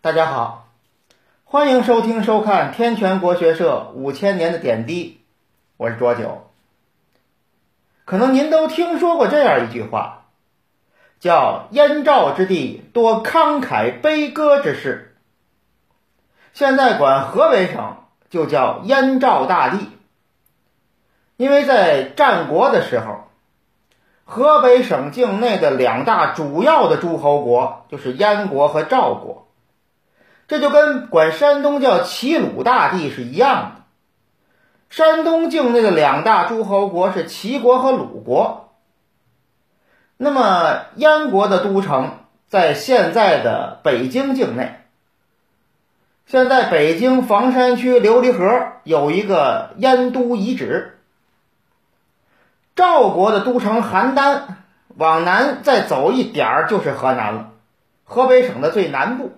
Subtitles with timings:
[0.00, 0.68] 大家好，
[1.44, 5.20] 欢迎收听收看天泉国学社五千年的点滴，
[5.76, 6.46] 我是卓九。
[8.04, 10.26] 可能您都听说过这样一句话，
[11.18, 15.16] 叫“燕赵之地多慷慨悲歌之士”。
[16.54, 17.96] 现在管河北省
[18.30, 19.88] 就叫燕赵大地，
[21.36, 23.24] 因为在战国的时候，
[24.24, 29.47] 河北省境内的两大主要的诸侯国就是燕国和赵国。
[30.48, 33.82] 这就跟管山东叫齐鲁大地是一样的。
[34.88, 38.72] 山东境内的两大诸侯国是齐国和鲁国。
[40.16, 44.80] 那么燕国的都城在现在的北京境内。
[46.26, 50.98] 现在北京房山区琉璃河有一个燕都遗址。
[52.74, 54.42] 赵国的都城邯郸，
[54.96, 57.50] 往南再走一点儿就是河南了，
[58.04, 59.32] 河北省的最南部。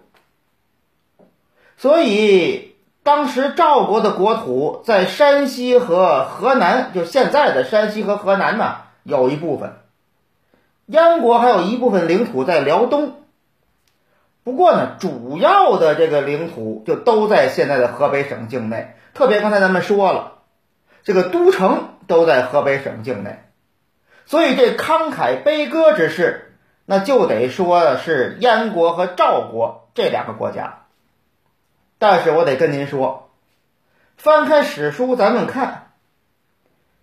[1.80, 9.70] 所以，当时赵国的国土在山西和河南，就现在的山西和河南呢，有一部分；
[10.84, 13.22] 燕国还有一部分领土在辽东。
[14.44, 18.94] 不过呢，主要的这个领土就都在现在的河北省境内。
[19.14, 20.32] 特别刚才咱们说了，
[21.02, 23.38] 这个都城都在河北省境内，
[24.26, 30.79] 所以这慷慨悲歌之事，那就得说的是燕国和赵国这两个国家。
[32.00, 33.30] 但是我得跟您说，
[34.16, 35.90] 翻开史书，咱们看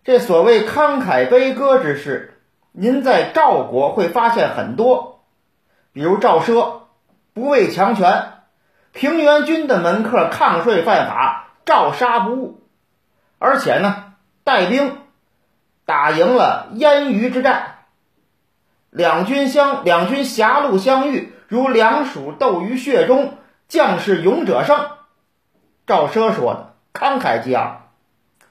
[0.03, 5.23] 这所谓慷慨悲歌之事，您在赵国会发现很多，
[5.93, 6.79] 比如赵奢
[7.35, 8.39] 不畏强权，
[8.91, 12.63] 平原君的门客抗税犯法，照杀不误，
[13.37, 14.97] 而且呢带兵
[15.85, 17.75] 打赢了燕虞之战，
[18.89, 23.36] 两军相两军狭路相遇，如两鼠斗于血中。
[23.67, 24.87] 将士勇者胜，
[25.85, 27.89] 赵奢说的慷慨激昂，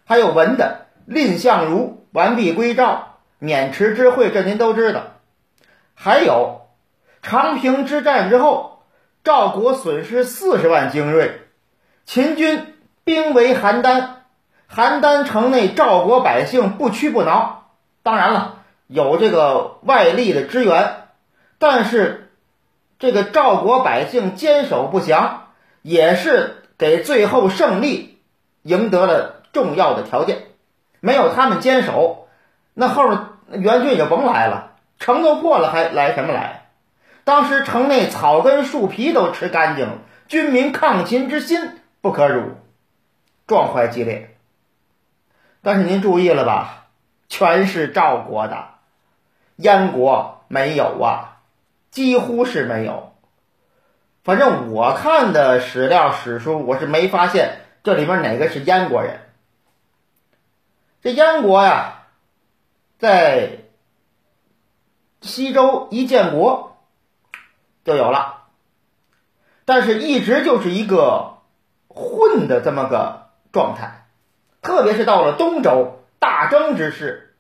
[0.05, 5.05] 还有文的蔺相如完璧归赵，渑池之会，这您都知道。
[5.95, 6.67] 还有
[7.23, 8.83] 长平之战之后，
[9.25, 11.41] 赵国损失四十万精锐，
[12.05, 14.09] 秦军兵围邯郸，
[14.71, 17.71] 邯郸城内赵国百姓不屈不挠。
[18.03, 21.09] 当然了，有这个外力的支援，
[21.59, 22.25] 但是。
[22.99, 25.49] 这个赵国百姓坚守不降，
[25.83, 28.19] 也是给最后胜利
[28.63, 30.43] 赢得了重要的条件。
[31.01, 32.27] 没有他们坚守，
[32.75, 33.19] 那后面
[33.63, 36.71] 援军就甭来了，城都破了，还来什么来？
[37.25, 42.53] 当时城内草根树皮都吃干净了，军民抗秦之心不可辱，
[43.47, 44.37] 壮怀激烈。
[45.63, 46.87] 但是您注意了吧？
[47.29, 48.69] 全是赵国的，
[49.57, 51.36] 燕国没有啊。
[51.97, 53.15] 几乎是没有，
[54.23, 59.21] 反正我看的史料史书，我是没发现这里面哪个是燕国人。
[61.01, 62.03] 这燕国呀，
[62.99, 63.61] 在
[65.23, 66.77] 西周一建国
[67.83, 68.43] 就有了，
[69.65, 71.39] 但是一直就是一个
[71.89, 74.07] 混的这么个状态，
[74.61, 77.35] 特别是到了东周大征之势，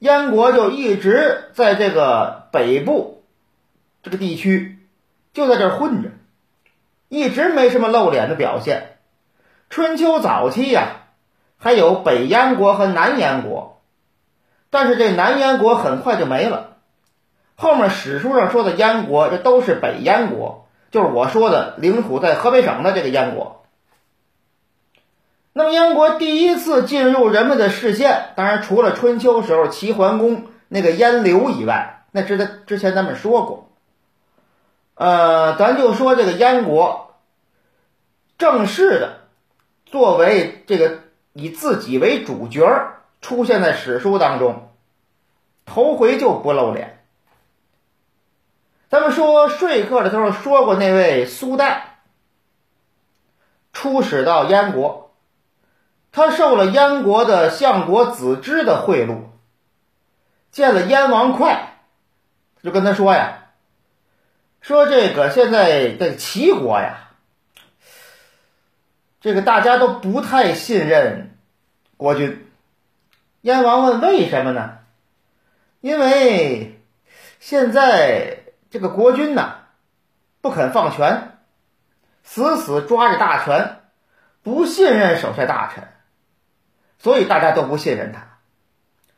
[0.00, 3.14] 燕国就一直在这个北部。
[4.04, 4.78] 这个地区
[5.32, 6.10] 就在这儿混着，
[7.08, 8.98] 一直没什么露脸的表现。
[9.70, 11.06] 春秋早期呀，
[11.56, 13.80] 还有北燕国和南燕国，
[14.68, 16.76] 但是这南燕国很快就没了。
[17.56, 23.64] 后面史书上说的燕国，这都是北燕国，就是我说的领土在河北省的这个燕国。
[25.54, 33.63] 那么燕国第一次进入人们的视线，当然除了春秋时候齐桓公那个燕刘以外，那之的之前咱们说过。
[34.94, 37.14] 呃，咱就说这个燕国
[38.38, 39.20] 正式的
[39.86, 41.00] 作为这个
[41.32, 42.64] 以自己为主角
[43.20, 44.70] 出现在史书当中，
[45.64, 47.04] 头回就不露脸。
[48.88, 51.98] 咱们说说客的时候说过，那位苏代
[53.72, 55.10] 出使到燕国，
[56.12, 59.22] 他受了燕国的相国子之的贿赂，
[60.52, 61.58] 见了燕王哙，
[62.62, 63.43] 就跟他说呀。
[64.64, 67.10] 说这个现在这齐国呀，
[69.20, 71.36] 这个大家都不太信任
[71.98, 72.50] 国君。
[73.42, 74.78] 燕王问为什么呢？
[75.82, 76.80] 因为
[77.40, 78.38] 现在
[78.70, 79.56] 这个国君呐
[80.40, 81.36] 不肯放权，
[82.22, 83.82] 死死抓着大权，
[84.42, 85.88] 不信任手下大臣，
[86.98, 88.38] 所以大家都不信任他。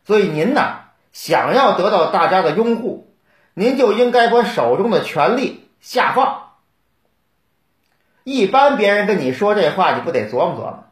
[0.05, 0.81] 所以您呢，
[1.13, 3.06] 想要得到大家的拥护。
[3.59, 6.51] 您就应该把手中的权力下放。
[8.23, 10.85] 一般别人跟你说这话，你不得琢磨琢磨。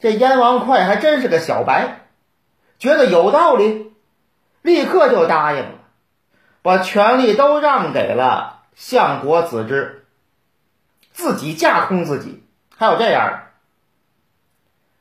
[0.00, 2.00] 这燕王哙还真是个小白，
[2.80, 3.92] 觉得有道理，
[4.62, 5.78] 立刻就答应了，
[6.60, 10.06] 把权力都让给了相国子之，
[11.12, 12.42] 自己架空自己。
[12.76, 13.40] 还有这样的，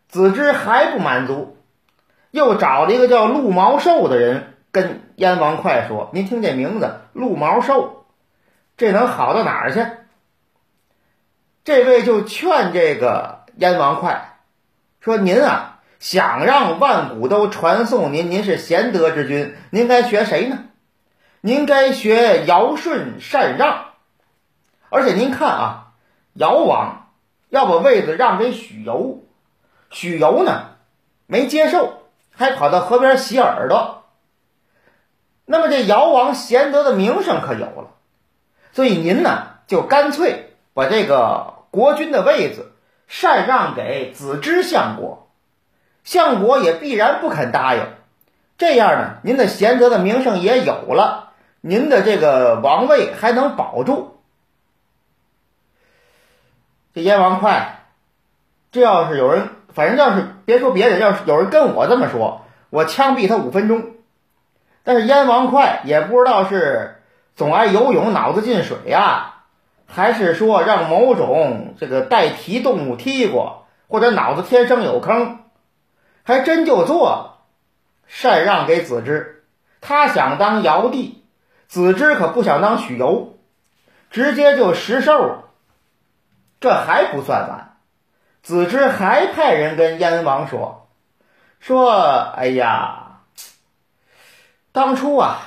[0.08, 1.58] 子之还不满足，
[2.30, 8.06] 又找了一个叫陆毛寿的人跟燕王哙说：“您听这名字，陆毛寿，
[8.76, 9.86] 这能好到哪儿去？”
[11.64, 14.40] 这位就劝这个燕王哙
[15.00, 20.66] 说：“您啊，想让万古都传颂您，您是贤德之君，您该学谁呢？
[21.40, 23.86] 您该学尧舜禅让。
[24.90, 25.94] 而且您看啊，
[26.34, 27.12] 尧王
[27.50, 29.24] 要把位子让给许由，
[29.92, 30.72] 许由呢
[31.28, 34.03] 没接受，还跑到河边洗耳朵。
[35.46, 37.92] 那么这尧王贤德的名声可有了，
[38.72, 42.72] 所以您呢就干脆把这个。”国君的位子
[43.08, 45.28] 禅让给子之相国，
[46.04, 47.82] 相国也必然不肯答应。
[48.60, 51.32] 这样呢，您的贤德的名声也有了，
[51.62, 54.20] 您的这个王位还能保住。
[56.94, 57.80] 这燕王哙，
[58.72, 63.93] 这要是有人，反正要是别说别人，要是有人跟我这么说，我枪毙他五分钟。
[64.84, 67.02] 但是燕王哙也不知道是
[67.36, 69.30] 总爱游泳，脑子进水呀。
[69.86, 75.40] 还是说让某种这个带蹄动物踢过，或者脑子天生有坑，
[76.24, 77.44] 还真就做了，
[78.08, 79.44] 禅让给子之。
[79.82, 81.24] 他想当尧帝，
[81.68, 83.38] 子之可不想当许由，
[84.10, 85.44] 直接就实授了。
[86.60, 87.76] 这还不算完，
[88.42, 90.88] 子之还派人跟燕王说
[91.60, 91.92] ：“说，
[92.36, 93.03] 哎呀，
[94.74, 95.40] 当初啊，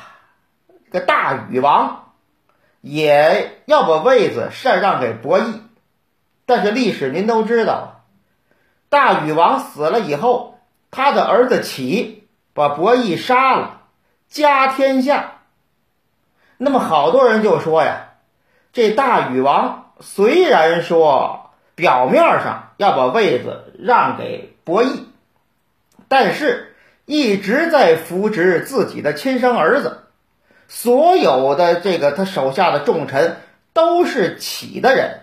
[0.90, 2.04] 这个大禹王。”
[2.82, 5.60] 也要把位子禅让给伯益，
[6.44, 8.04] 但是历史您都知道，
[8.88, 10.60] 大禹王死了以后，
[10.92, 13.80] 他的儿子启把伯益杀了，
[14.28, 15.38] 家天下。
[16.58, 18.10] 那么好多人就说呀，
[18.72, 25.08] 这大禹王虽然说表面上要把位子让给伯益，
[26.06, 26.75] 但是
[27.06, 30.02] 一直在扶植自己的亲生儿子。
[30.68, 33.36] 所有的这个他手下的重臣
[33.72, 35.20] 都是启的人，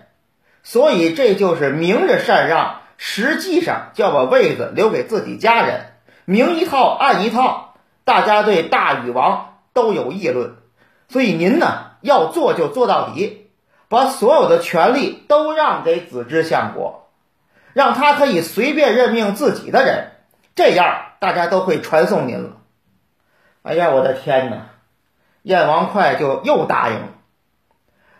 [0.62, 5.92] 所以这就是明着禅让，实际上就要把位子留给自己家人，
[6.24, 10.54] 明一套暗一套，大家对大禹王都有议论，
[11.08, 13.50] 所以您呢要做就做到底，
[13.90, 17.10] 把所有的权力都让给子之相国，
[17.74, 20.12] 让他可以随便任命自己的人，
[20.54, 22.56] 这样大家都会传颂您了。
[23.62, 24.66] 哎呀，我的天哪！
[25.42, 27.08] 燕王哙就又答应了，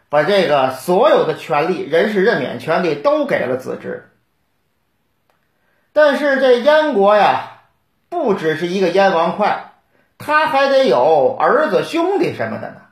[0.09, 4.11] 把这个所有的权利、人事任免权利都给了子之。
[5.93, 7.63] 但是这燕国呀，
[8.09, 9.73] 不只是一个燕王哙，
[10.19, 12.83] 他还得有儿子、兄弟什么的呢。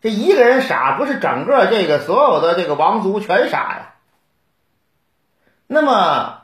[0.00, 3.94] 这一个人傻，不是整个这个所有的这个王族全傻呀。
[5.66, 6.41] 那么，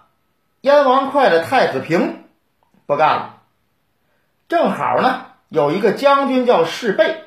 [0.68, 2.24] 燕王哙的太子平
[2.84, 3.36] 不干了，
[4.48, 5.24] 正好呢。
[5.48, 7.24] 有一个将军叫士备，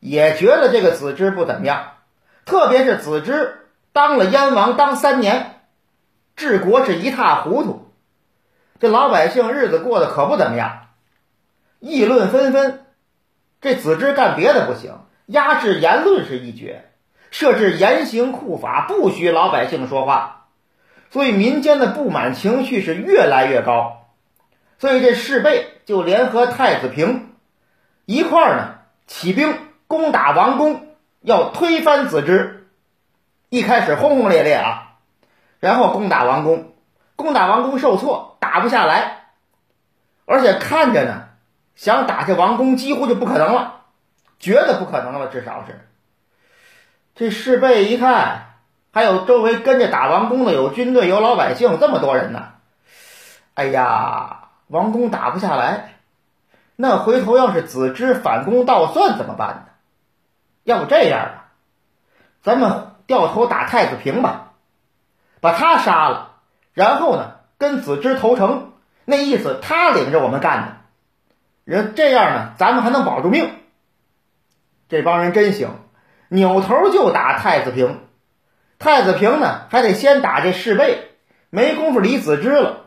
[0.00, 1.96] 也觉得这个子之不怎么样，
[2.46, 5.60] 特别是子之当了燕王当三年，
[6.36, 7.92] 治国是一塌糊涂，
[8.80, 10.86] 这老百姓日子过得可不怎么样，
[11.80, 12.86] 议论纷纷。
[13.60, 16.92] 这子之干别的不行，压制言论是一绝，
[17.30, 20.37] 设置严刑酷法，不许老百姓说话，
[21.10, 24.06] 所以民间的不满情绪是越来越高。
[24.78, 27.34] 所以这士备就联合太子平
[28.04, 28.74] 一块儿呢，
[29.06, 30.86] 起兵攻打王宫，
[31.20, 32.68] 要推翻子之。
[33.48, 34.98] 一开始轰轰烈烈啊，
[35.58, 36.74] 然后攻打王宫，
[37.16, 39.30] 攻打王宫受挫，打不下来，
[40.26, 41.28] 而且看着呢，
[41.74, 43.84] 想打这王宫几乎就不可能了，
[44.38, 45.88] 觉得不可能了，至少是。
[47.14, 48.47] 这士备一看，
[48.92, 52.48] 还有周围跟着打王宫的有军队有老百姓这么多人呢，
[53.54, 54.34] 哎呀！
[54.68, 55.94] 王宫打不下来，
[56.76, 59.62] 那回头要是子之反攻倒算怎么办呢？
[60.62, 61.44] 要不这样吧，
[62.42, 64.52] 咱们掉头打太子平吧，
[65.40, 66.32] 把他杀了，
[66.74, 68.72] 然后呢跟子之投诚，
[69.06, 70.76] 那意思他领着我们干的，
[71.64, 73.50] 人这样呢，咱们还能保住命。
[74.90, 75.70] 这帮人真行，
[76.28, 78.00] 扭头就打太子平，
[78.78, 81.10] 太子平呢还得先打这侍卫，
[81.50, 82.86] 没工夫理子之了。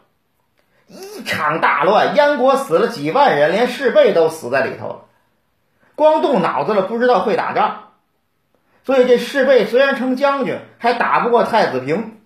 [0.87, 5.05] 一场大乱，燕国死了几万人，连士备都死在里头了。
[5.95, 7.89] 光动脑子了，不知道会打仗。
[8.83, 9.07] 所以。
[9.07, 12.19] 这士贝虽然称将军，还打不过太子平。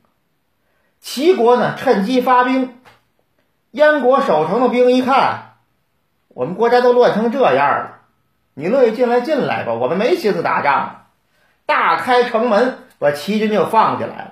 [0.99, 2.79] 齐国呢，趁机发兵。
[3.71, 5.55] 燕国守城的兵一看，
[6.29, 7.99] 我们国家都乱成这样了，
[8.53, 11.07] 你乐意进来进来吧，我们没心思打仗。
[11.65, 14.31] 大开城门，把齐军就放进来了。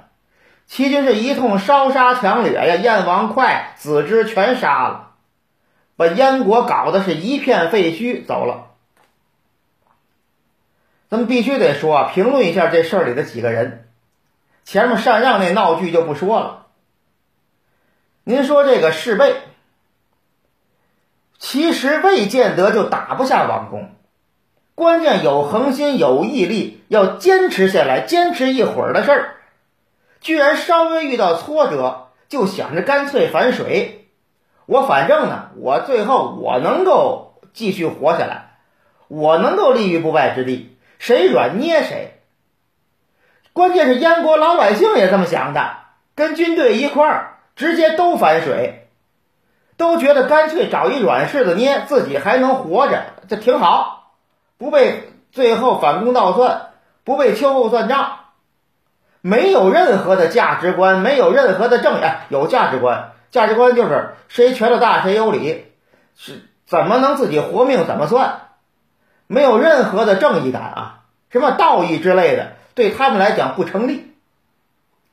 [0.66, 5.12] 齐军是一通烧杀抢掠呀，燕王哙、子之全杀了，
[5.98, 8.72] 把燕国搞得是一片废墟，走了。
[11.10, 13.88] 咱们必须得说，评论一下这事儿里的几个人。
[14.64, 16.68] 前面禅让那闹剧就不说了。
[18.24, 19.36] 您说这个士贝，
[21.38, 23.94] 其实未见得就打不下王公，
[24.76, 29.36] 关键有恒心、有毅力，要坚持下来，坚持一会儿的事儿。
[30.20, 34.08] 居然稍微遇到挫折，就想着干脆反水。
[34.66, 38.56] 我反正呢，我最后我能够继续活下来，
[39.10, 42.20] 我能够立于不败之地，谁软捏谁。
[43.52, 45.78] 关键是燕国老百姓也这么想的，
[46.16, 48.88] 跟军队一块儿直接都反水，
[49.78, 54.03] 都觉得干脆找一软柿子捏，自己还能活着，这挺好，
[54.58, 56.72] 不被最后反攻倒算，
[57.04, 58.20] 不被秋后算账。
[59.22, 65.66] 没有任何的价值观，没有任何的正义，有价值观，价值观就是谁权力大谁有理，
[66.16, 68.50] 是怎么能自己活命怎么算，
[69.28, 74.14] 没有任何的正义感啊，什么道义之类的，对他们来讲不成立。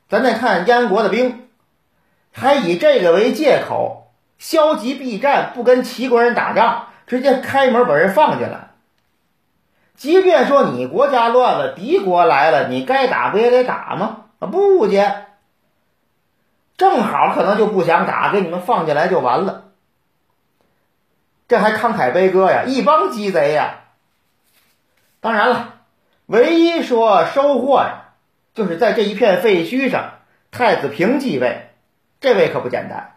[0.08, 1.48] 咱再看燕国的兵，
[2.32, 8.69] 还以这个为借口，消极避战，不跟齐国人打仗，直接开门把人放进来。
[10.00, 14.24] 即便说你国家乱了，敌国来了，你该打不也得打吗？
[14.38, 15.26] 啊，不接，
[16.78, 19.64] 正好可能就不想打，给你们放进来就完了。
[21.48, 23.80] 这还慷慨悲歌呀，一帮鸡贼呀！
[25.20, 25.74] 当然了，
[26.24, 28.14] 唯一说收获呀，
[28.54, 30.12] 就是在这一片废墟上，
[30.50, 31.72] 太子平继位，
[32.22, 33.16] 这位可不简单，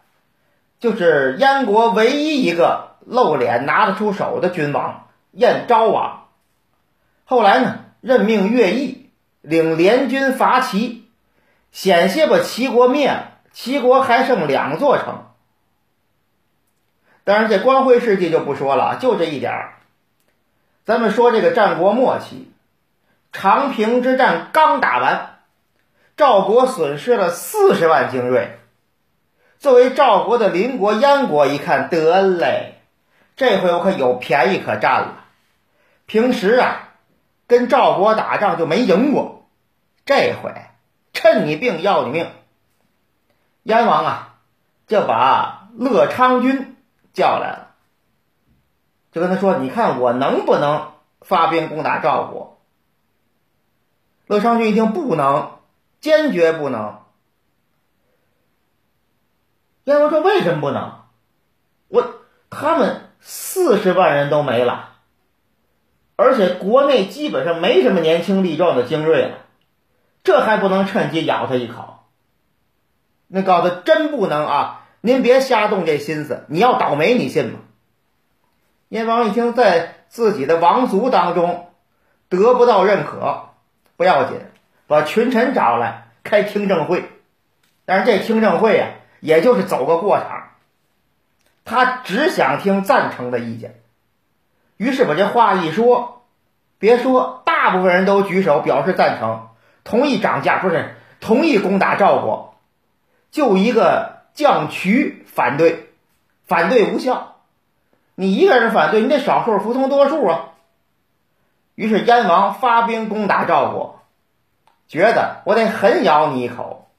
[0.81, 6.22] 就是燕国唯一一个露脸拿得出手的君王燕昭王。
[7.25, 9.09] 后来呢，任命乐毅
[9.41, 11.07] 领联军伐齐，
[11.71, 13.29] 险些把齐国灭了。
[13.53, 15.27] 齐国还剩两座城。
[17.23, 19.73] 当然，这光辉事迹就不说了，就这一点儿。
[20.85, 22.51] 咱们说这个战国末期，
[23.31, 25.39] 长平之战刚打完，
[26.17, 28.57] 赵国损失了四十万精锐。
[29.59, 32.81] 作为赵国的邻国燕国一看，得嘞，
[33.35, 35.25] 这回我可有便宜可占了。
[36.05, 36.89] 平时啊。
[37.47, 39.45] 跟赵国打仗就没赢过，
[40.05, 40.53] 这回
[41.13, 42.29] 趁你病要你命。
[43.63, 44.35] 燕王啊，
[44.87, 46.75] 就把乐昌君
[47.13, 47.75] 叫来了，
[49.11, 52.59] 就跟他说：“你看我能不能发兵攻打赵国？”
[54.27, 55.59] 乐昌君一听不能，
[56.01, 57.01] 坚决不能。
[59.83, 61.01] 燕王说：“为什么不能？
[61.89, 62.15] 我
[62.49, 64.89] 他们四十万人都没了。”
[66.15, 69.37] 而且国内基本上没什么年轻力壮的精锐了，
[70.23, 72.05] 这还不能趁机咬他一口？
[73.27, 74.85] 那告诉他真不能啊！
[75.01, 77.59] 您别瞎动这心思，你要倒霉，你信吗？
[78.89, 81.67] 燕王一听，在自己的王族当中
[82.29, 83.49] 得不到认可
[83.97, 84.37] 不要紧，
[84.85, 87.09] 把群臣找来开听证会。
[87.85, 88.89] 但是这听证会啊，
[89.19, 90.51] 也就是走个过场，
[91.65, 93.82] 他只想听赞成的意见。
[94.77, 96.23] 于是把这话一说，
[96.79, 99.47] 别说，大部分人都举手表示赞成，
[99.83, 102.55] 同意涨价，不是同意攻打赵国，
[103.31, 105.89] 就一个将渠反对，
[106.45, 107.35] 反对无效。
[108.15, 110.49] 你一个人反对，你得少数服从多数啊。
[111.75, 113.99] 于是燕王发兵攻打赵国，
[114.87, 116.89] 觉得我得狠咬你一口。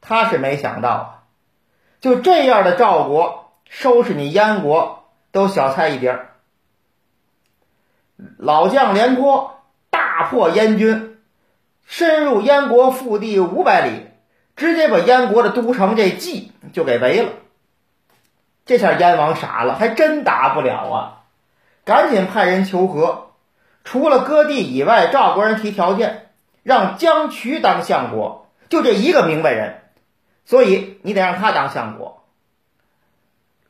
[0.00, 1.24] 他是没想到，
[2.00, 6.35] 就这样的赵国收拾你燕国都小菜一碟儿。
[8.38, 11.18] 老将廉颇大破燕军，
[11.84, 14.06] 深入燕国腹地五百里，
[14.56, 17.32] 直接把燕国的都城这蓟就给围了。
[18.64, 21.22] 这下燕王傻了，还真打不了啊！
[21.84, 23.30] 赶紧派人求和，
[23.84, 26.30] 除了割地以外，赵国人提条件，
[26.64, 29.82] 让姜渠当相国，就这一个明白人，
[30.44, 32.24] 所以你得让他当相国，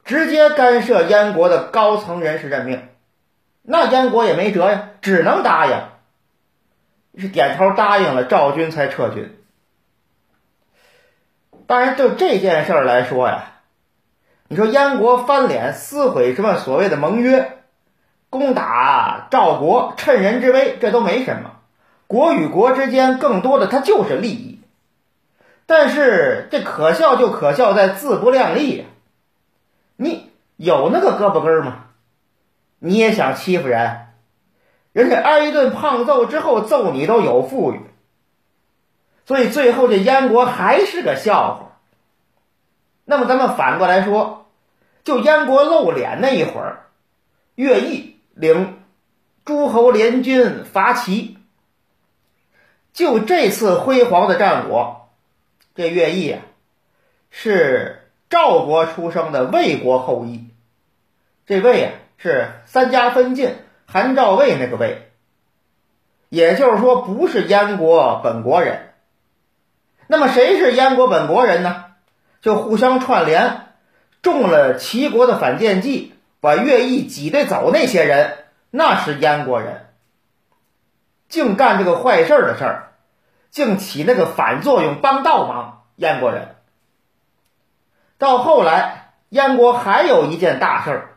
[0.05, 2.88] 直接干涉燕国的高层人事任命。
[3.66, 5.76] 那燕国也没辙呀，只能答应。
[7.18, 9.37] 是点头答应了，赵军才撤军。
[11.66, 13.54] 当然，就这件事儿来说呀，
[14.49, 17.58] 你说燕国翻脸撕毁什么所谓的盟约，
[18.30, 21.52] 攻打赵国，趁人之危，这都没什么。
[22.06, 24.61] 国与国之间更多的它就是利益。
[25.64, 28.85] 但是这可笑就可笑在自不量力呀！
[29.96, 31.86] 你有那个胳膊根儿吗？
[32.78, 34.06] 你也想欺负人？
[34.92, 37.80] 人家挨一顿胖揍之后揍你都有富裕，
[39.26, 41.80] 所以最后这燕国还是个笑话。
[43.04, 44.47] 那么咱们反过来说，
[45.04, 46.87] 就燕国露脸那一会儿，
[47.54, 48.78] 乐毅领
[49.45, 51.37] 诸侯联军伐齐，
[52.92, 55.11] 就这次辉煌的战果。
[55.75, 56.42] 这乐毅啊，
[57.30, 60.49] 是赵国出生的魏国后裔。
[61.45, 63.56] 这魏啊，是三家分晋，
[63.87, 65.11] 韩赵魏那个魏。
[66.28, 68.92] 也就是说，不是燕国本国人。
[70.06, 71.85] 那么谁是燕国本国人呢？
[72.40, 73.75] 就互相串联，
[74.23, 78.37] 中了齐国的反间计，把乐毅挤兑走那些人，
[78.70, 79.87] 那是燕国人。
[81.28, 82.82] 净干这个坏事的事儿。
[83.50, 85.85] 竟起那个反作用，帮倒忙。
[85.96, 86.56] 燕国人
[88.18, 91.15] 到后来，燕国还有一件大事儿，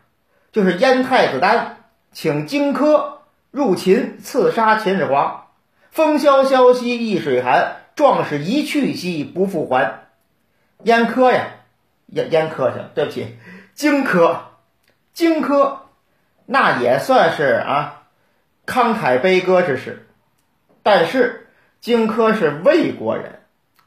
[0.51, 1.77] 就是燕太子丹
[2.11, 3.17] 请荆轲
[3.51, 5.47] 入秦刺杀秦始皇。
[5.91, 10.05] 风萧萧兮易水寒，壮士一去兮不复还。
[10.83, 11.47] 燕科呀，
[12.07, 13.37] 燕燕科去了，对不起，
[13.73, 14.37] 荆轲，
[15.13, 15.77] 荆轲
[16.45, 18.03] 那也算是啊
[18.65, 20.07] 慷慨悲歌之士，
[20.83, 21.45] 但是。
[21.81, 23.39] 荆轲是魏国人，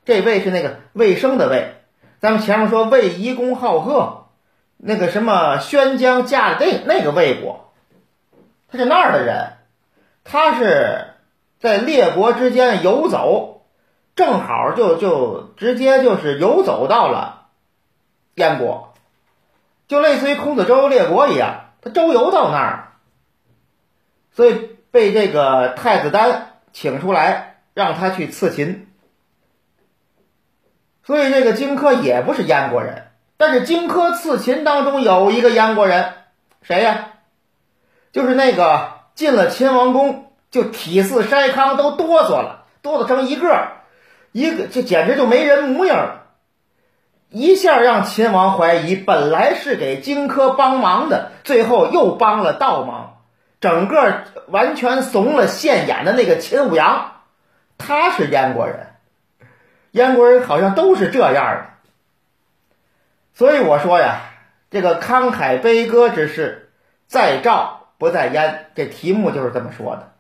[0.07, 1.75] 这魏是那个魏生的魏。
[2.21, 4.22] 咱们前面说魏夷公好贺，
[4.85, 7.73] 那个什么宣江嫁的那那个魏国，
[8.69, 9.53] 他是那儿的人。
[10.25, 11.15] 他是
[11.61, 13.62] 在列国之间游走，
[14.17, 17.49] 正好就就直接就是游走到了
[18.35, 18.95] 燕国，
[19.87, 22.93] 就类似于孔子周游列国一样，他周游到那儿，
[24.33, 27.51] 所以被这个太子丹请出来。
[27.75, 28.87] 让他去刺秦，
[31.04, 33.12] 所以这个荆轲也不是燕国人，
[33.43, 36.13] 但是荆轲刺秦当中有一个燕国人，
[36.63, 37.09] 谁呀？
[38.13, 43.67] 就是那个进了秦王宫就体似筛糠，都哆嗦了，哆嗦成一个，
[44.31, 46.23] 一个就简直就没人模样了，
[47.31, 53.23] 一下让秦王怀疑，本来是给荆轲帮忙的，最后又帮了倒忙，
[53.61, 57.15] 整个完全怂了现眼的那个秦舞阳。
[57.76, 58.87] 他是燕国人，
[59.91, 61.72] 燕国人好像都是这样的，
[63.34, 64.21] 所以我说呀，
[64.71, 66.71] 这个慷慨悲歌之事，
[67.06, 70.12] 在赵不在燕，这题目就是这么说的。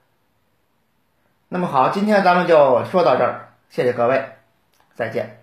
[1.48, 4.30] 那么好，今天咱们就说到这儿，谢谢各位，
[4.94, 5.41] 再见。